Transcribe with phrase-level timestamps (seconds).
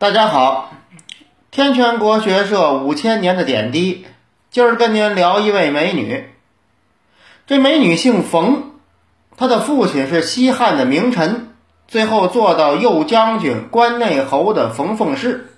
[0.00, 0.72] 大家好，
[1.50, 4.06] 天泉国学社五千年的点滴，
[4.48, 6.30] 今儿跟您聊一位美女。
[7.48, 8.74] 这美女姓冯，
[9.36, 11.52] 她的父亲是西汉的名臣，
[11.88, 15.52] 最后做到右将军、关内侯的冯凤氏。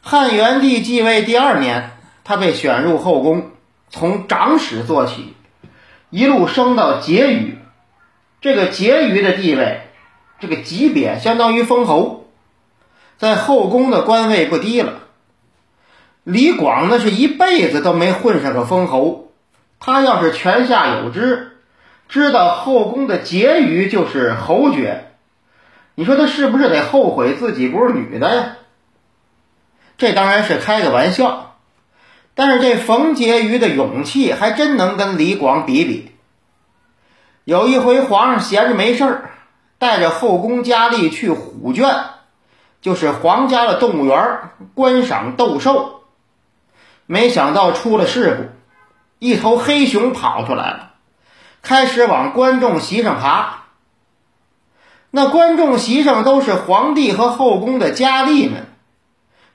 [0.00, 1.92] 汉元帝继位第二年，
[2.24, 3.52] 她被选入后宫，
[3.90, 5.36] 从长史做起，
[6.10, 7.58] 一路升到婕妤。
[8.40, 9.82] 这个婕妤的地位，
[10.40, 12.23] 这个级别相当于封侯。
[13.18, 15.00] 在后宫的官位不低了。
[16.24, 19.32] 李广那是一辈子都没混上个封侯，
[19.78, 21.58] 他要是泉下有知，
[22.08, 25.12] 知道后宫的婕妤就是侯爵，
[25.94, 28.56] 你说他是不是得后悔自己不是女的呀？
[29.98, 31.56] 这当然是开个玩笑，
[32.34, 36.10] 但是这冯婕妤的勇气还真能跟李广比比。
[37.44, 39.30] 有一回皇上闲着没事儿，
[39.78, 41.94] 带着后宫佳丽去虎圈。
[42.84, 46.02] 就是皇家的动物园观赏斗兽，
[47.06, 48.52] 没想到出了事
[49.18, 50.90] 故，一头黑熊跑出来了，
[51.62, 53.62] 开始往观众席上爬。
[55.10, 58.66] 那观众席上都是皇帝和后宫的佳丽们，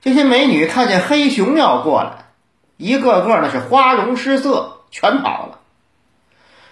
[0.00, 2.32] 这些美女看见黑熊要过来，
[2.78, 5.60] 一个个那是花容失色，全跑了。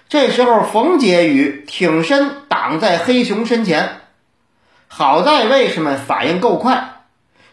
[0.08, 3.97] 这时候，冯婕妤挺身挡在黑熊身前。
[4.89, 7.03] 好在卫士们反应够快，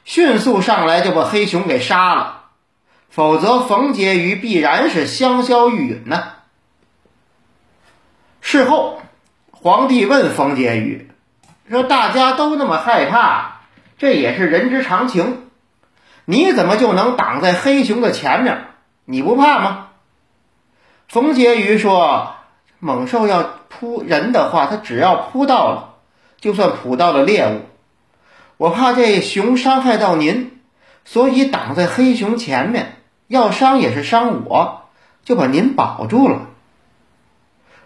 [0.04, 2.44] 迅速上来就把黑熊给杀了，
[3.10, 6.34] 否则冯婕妤必然是香消玉殒呐。
[8.42, 9.02] 事后，
[9.52, 11.08] 皇帝问冯婕妤
[11.70, 13.62] 说：“大家都那么害怕，
[13.98, 15.50] 这也是人之常情，
[16.26, 18.68] 你怎么就能挡在黑熊的前面？
[19.06, 19.88] 你不怕吗？”
[21.10, 22.36] 冯婕妤说
[22.80, 25.92] ：“猛兽要扑人的话，它只要扑到了。”
[26.40, 27.62] 就算捕到了猎物，
[28.58, 30.60] 我怕这熊伤害到您，
[31.04, 34.84] 所以挡在黑熊前面，要伤也是伤我，
[35.24, 36.48] 就把您保住了。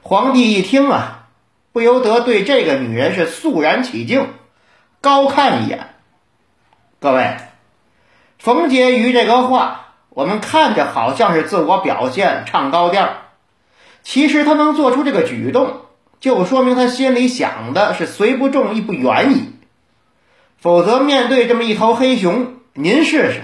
[0.01, 1.27] 皇帝一听啊，
[1.71, 4.27] 不由得对这个女人是肃然起敬，
[5.01, 5.93] 高看一眼。
[6.99, 7.37] 各位，
[8.37, 13.09] 冯婕妤这个话，我们看着好像是自我表现、唱高调，
[14.03, 15.81] 其实她能做出这个举动。
[16.19, 19.53] 就说明他心里想的是虽不中亦不远矣，
[20.57, 23.41] 否则面对这么一头黑熊，您试试，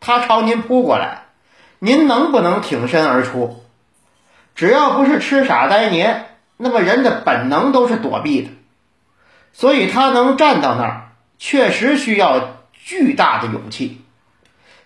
[0.00, 1.26] 他朝您扑过来，
[1.78, 3.62] 您能不能挺身而出？
[4.56, 6.24] 只要不是痴傻呆捏，
[6.56, 8.48] 那么人的本能都是躲避的，
[9.52, 14.00] 所以他能站到那儿，确实需要巨大的勇气。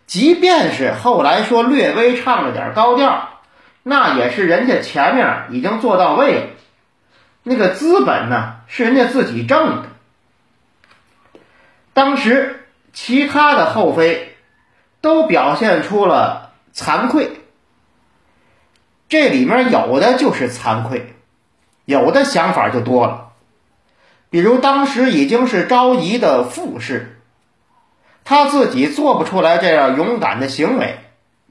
[0.07, 3.31] 即便是后来说略微唱了点高调，
[3.83, 6.43] 那也是人家前面已经做到位了。
[7.43, 9.89] 那个资本呢，是人家自己挣的。
[11.93, 14.37] 当时其他的后妃
[15.01, 17.41] 都表现出了惭愧，
[19.09, 21.15] 这里面有的就是惭愧，
[21.85, 23.33] 有的想法就多了。
[24.31, 27.21] 比如当时已经是昭仪的副氏，
[28.25, 31.01] 他自己做不出来这样勇敢的行为，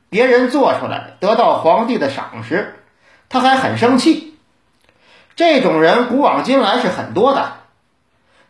[0.10, 2.76] 别人做出来得到皇帝的赏识，
[3.30, 4.31] 他还很生气。
[5.36, 7.54] 这种人古往今来是很多的，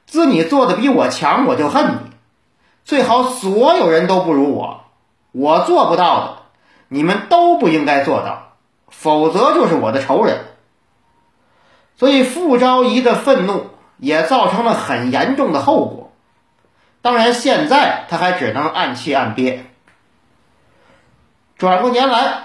[0.05, 2.11] 自你做的比我强，我就恨你。
[2.83, 4.85] 最好所有人都不如我，
[5.31, 6.37] 我做不到的，
[6.87, 8.53] 你们都不应该做到，
[8.89, 10.45] 否则就是我的仇人。
[11.95, 16.11] 所以傅昭仪的愤怒也造成了很严重的后果。
[17.03, 19.65] 当然，现在他还只能暗气暗憋。
[21.57, 22.43] 转过年来，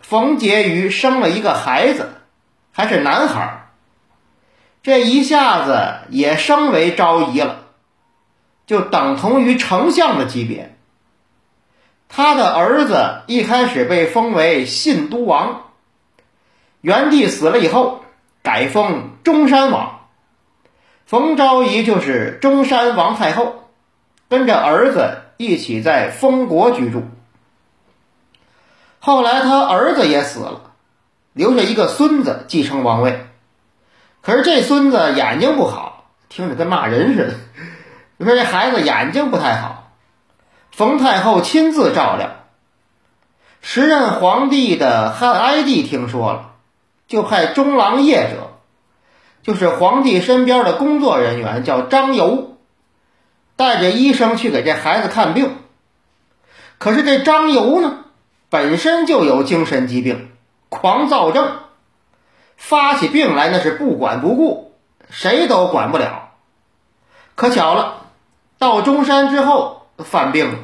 [0.00, 2.14] 冯婕妤生了一个孩子，
[2.70, 3.63] 还是男孩。
[4.84, 7.64] 这一下子也升为昭仪了，
[8.66, 10.76] 就等同于丞相的级别。
[12.10, 15.62] 他的儿子一开始被封为信都王，
[16.82, 18.04] 元帝死了以后
[18.42, 20.00] 改封中山王，
[21.06, 23.70] 冯昭仪就是中山王太后，
[24.28, 27.04] 跟着儿子一起在封国居住。
[29.00, 30.72] 后来他儿子也死了，
[31.32, 33.26] 留下一个孙子继承王位。
[34.24, 37.34] 可是这孙子眼睛不好，听着跟骂人似的。
[38.16, 39.92] 你说这孩子眼睛不太好，
[40.72, 42.30] 冯太后亲自照料。
[43.60, 46.52] 时任皇帝的汉哀帝听说了，
[47.06, 48.52] 就派中郎业者，
[49.42, 52.56] 就是皇帝身边的工作人员，叫张游，
[53.56, 55.54] 带着医生去给这孩子看病。
[56.78, 58.04] 可是这张游呢，
[58.48, 60.30] 本身就有精神疾病，
[60.70, 61.58] 狂躁症。
[62.56, 64.72] 发起病来那是不管不顾，
[65.10, 66.30] 谁都管不了。
[67.34, 68.06] 可巧了，
[68.58, 70.58] 到中山之后犯病了，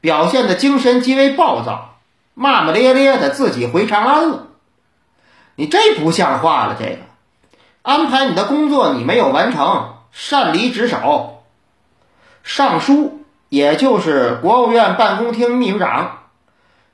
[0.00, 1.96] 表现的精神极为暴躁，
[2.34, 4.46] 骂骂咧咧的自己回长安了。
[5.54, 6.98] 你这不像话了，这个
[7.82, 11.44] 安排你的工作你没有完成，擅离职守。
[12.42, 16.18] 尚书也就是国务院办公厅秘书长。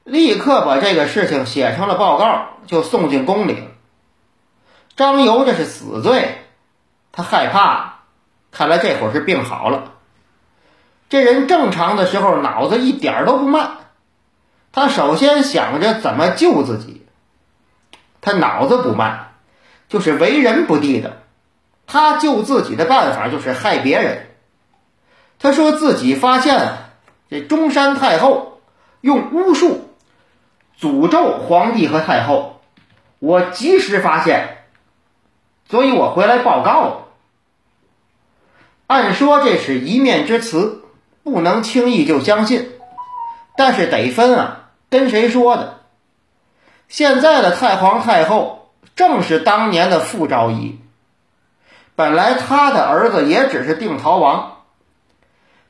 [0.04, 3.66] 立刻把这个事情写成了报告，就送进宫里了。
[4.98, 6.38] 张游这是死罪，
[7.12, 8.00] 他害怕，
[8.50, 9.92] 看来这会儿是病好了。
[11.08, 13.76] 这人正常的时候脑子一点都不慢，
[14.72, 17.06] 他首先想着怎么救自己。
[18.20, 19.34] 他脑子不慢，
[19.88, 21.10] 就是为人不地道。
[21.86, 24.26] 他救自己的办法就是害别人。
[25.38, 26.76] 他说自己发现
[27.30, 28.60] 这中山太后
[29.00, 29.94] 用巫术。
[30.80, 32.60] 诅咒皇帝和太后，
[33.20, 34.57] 我及时发现，
[35.68, 36.96] 所以我回来报告了。
[38.86, 40.82] 按说这是一面之词，
[41.22, 42.70] 不能轻易就相信，
[43.56, 45.80] 但是得分啊，跟谁说的？
[46.88, 50.78] 现在的太皇太后正是当年的傅昭仪，
[51.94, 54.62] 本来他的儿子也只是定陶王，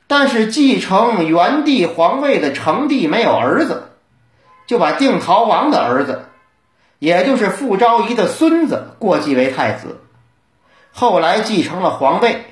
[0.07, 3.85] 但是继承元帝皇位的成帝没有儿子。
[4.65, 6.28] 就把定陶王的儿子，
[6.99, 10.01] 也就是傅昭仪的孙子过继为太子，
[10.91, 12.45] 后来继承了皇位，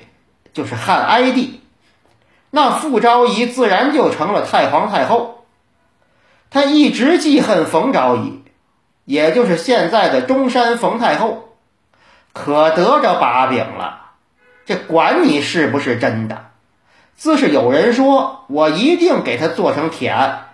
[0.52, 1.60] 就是汉哀帝。
[2.50, 5.44] 那傅昭仪自然就成了太皇太后。
[6.50, 8.42] 他一直记恨冯昭仪，
[9.04, 11.50] 也就是现在的中山冯太后，
[12.32, 14.12] 可得着把柄了。
[14.64, 16.46] 这管你是不是真的，
[17.16, 20.47] 自是有人说我一定给他做成铁案。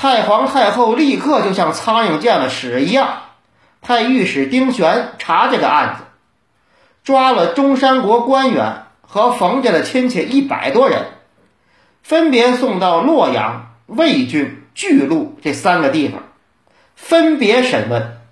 [0.00, 3.20] 太皇太后立刻就像苍蝇见了屎一样，
[3.82, 6.04] 派御史丁玄查这个案子，
[7.04, 11.04] 抓了中山国官员和冯家的亲戚一百多人，
[12.02, 16.22] 分别送到洛阳、魏郡、巨鹿这三个地方，
[16.94, 18.22] 分别审问。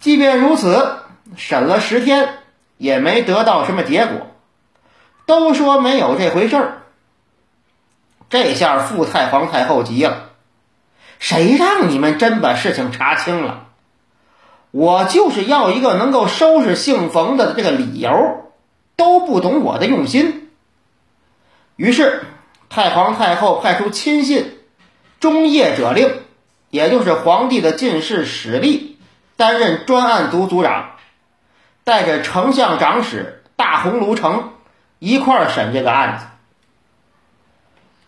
[0.00, 0.98] 即便如此，
[1.34, 2.28] 审了十天
[2.76, 4.26] 也没得到什么结果，
[5.24, 6.82] 都说没有这回事儿。
[8.28, 10.28] 这下傅太皇太后急了。
[11.22, 13.68] 谁让你们真把事情查清了？
[14.72, 18.50] 我就是要一个能够收拾姓冯的这个理由，
[18.96, 20.50] 都不懂我的用心。
[21.76, 22.24] 于是，
[22.68, 24.58] 太皇太后派出亲信
[25.20, 26.12] 中叶者令，
[26.70, 28.98] 也就是皇帝的进士史立，
[29.36, 30.96] 担任专案组组长，
[31.84, 34.54] 带着丞相长史大鸿胪丞
[34.98, 36.24] 一块儿审这个案子。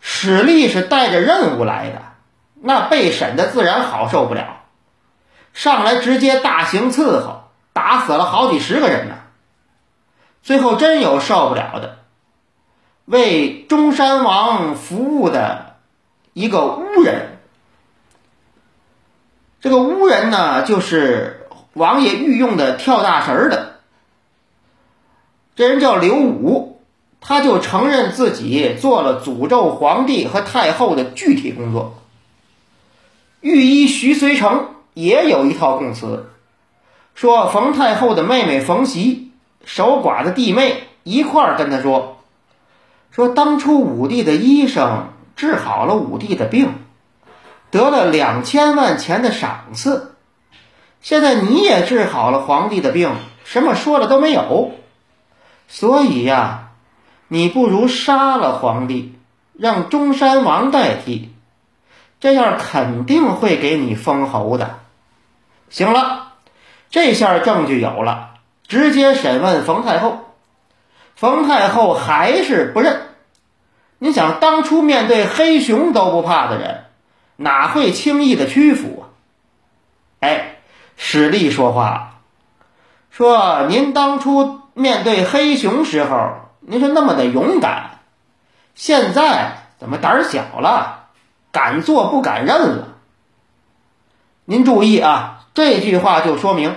[0.00, 2.02] 史立是带着任务来的。
[2.66, 4.62] 那被审的自然好受不了，
[5.52, 9.16] 上来直接大刑伺候，打死了好几十个人呢。
[10.42, 11.98] 最后真有受不了的，
[13.04, 15.76] 为中山王服务的
[16.32, 17.36] 一个巫人。
[19.60, 23.74] 这个巫人呢，就是王爷御用的跳大神的。
[25.54, 26.80] 这人叫刘武，
[27.20, 31.98] 他就承认自己做了诅咒皇帝和太后的具体工作。
[33.44, 36.30] 御医徐遂成也有一套供词，
[37.14, 39.32] 说冯太后的妹妹冯习、
[39.66, 42.16] 守寡的弟妹一块儿跟他说，
[43.10, 46.72] 说当初武帝的医生治好了武帝的病，
[47.70, 50.14] 得了两千万钱的赏赐，
[51.02, 53.12] 现在你也治好了皇帝的病，
[53.44, 54.72] 什么说了都没有，
[55.68, 56.70] 所以呀，
[57.28, 59.12] 你不如杀了皇帝，
[59.52, 61.33] 让中山王代替。
[62.24, 64.78] 这样肯定会给你封侯的。
[65.68, 66.32] 行了，
[66.88, 68.30] 这下证据有了，
[68.66, 70.20] 直接审问冯太后。
[71.16, 73.02] 冯太后还是不认。
[73.98, 76.84] 你想，当初面对黑熊都不怕的人，
[77.36, 79.12] 哪会轻易的屈服啊？
[80.20, 80.56] 哎，
[80.96, 82.20] 史力说话
[83.10, 87.98] 说：“您当初面对黑熊时候，您是那么的勇敢，
[88.74, 91.00] 现在怎么胆小了？”
[91.54, 92.88] 敢做不敢认了。
[94.44, 96.76] 您注意啊，这句话就说明，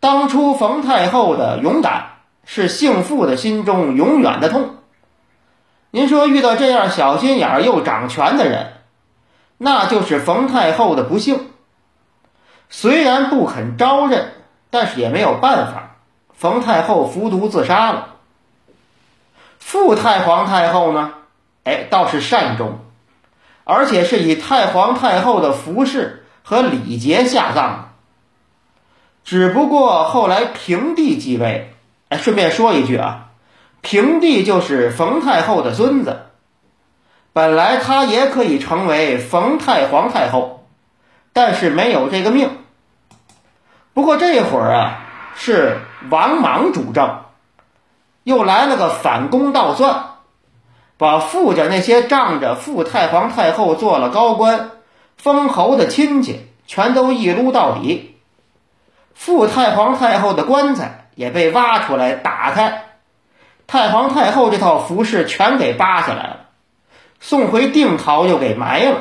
[0.00, 4.74] 当初冯太后的勇敢是姓傅的心中永远的痛。
[5.92, 8.72] 您说遇到这样小心眼又掌权的人，
[9.56, 11.52] 那就是冯太后的不幸。
[12.70, 14.32] 虽然不肯招认，
[14.70, 15.96] 但是也没有办法，
[16.34, 18.16] 冯太后服毒自杀了。
[19.60, 21.12] 傅太皇太后呢，
[21.62, 22.80] 哎，倒是善终。
[23.64, 27.88] 而且是以太皇太后的服饰和礼节下葬的。
[29.24, 31.72] 只不过后来平帝继位，
[32.08, 33.28] 哎，顺便说一句啊，
[33.80, 36.26] 平帝就是冯太后的孙子，
[37.32, 40.66] 本来他也可以成为冯太皇太后，
[41.32, 42.50] 但是没有这个命。
[43.94, 45.00] 不过这会儿啊，
[45.36, 45.78] 是
[46.10, 47.20] 王莽主政，
[48.24, 50.16] 又来了个反攻倒算，
[51.02, 54.70] 把傅家那些仗着傅太皇太后做了高官、
[55.16, 58.14] 封侯的亲戚全都一撸到底，
[59.12, 62.84] 傅太皇太后的棺材也被挖出来打开，
[63.66, 66.36] 太皇太后这套服饰全给扒下来了，
[67.18, 68.98] 送回定陶又给埋了，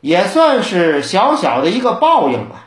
[0.00, 2.64] 也算是小小的一个报应吧。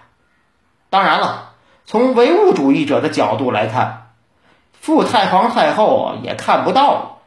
[0.89, 1.55] 当然了，
[1.85, 4.13] 从唯物主义者的角度来看，
[4.79, 7.17] 傅太皇太后也看不到了。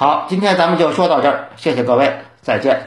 [0.00, 2.86] 好，今天咱们就说到这儿，谢谢各位，再见。